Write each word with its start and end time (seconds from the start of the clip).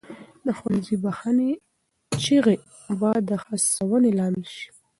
د 0.45 0.47
ښوونځي 0.57 0.95
بخښنې 1.03 1.51
چیغې 2.23 2.57
به 2.99 3.11
د 3.27 3.29
هڅونې 3.43 4.11
لامل 4.17 4.45
سي. 4.55 4.67